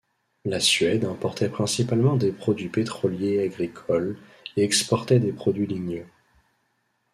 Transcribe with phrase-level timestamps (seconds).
[0.45, 4.17] La Suède importait principalement des produits pétroliers et agricoles
[4.57, 6.07] et exportait des produits ligneux.